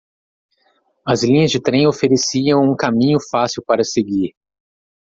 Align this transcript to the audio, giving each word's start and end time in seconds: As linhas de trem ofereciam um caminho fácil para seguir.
As 1.05 1.21
linhas 1.21 1.51
de 1.51 1.61
trem 1.61 1.85
ofereciam 1.85 2.59
um 2.63 2.75
caminho 2.75 3.19
fácil 3.29 3.61
para 3.63 3.83
seguir. 3.83 4.33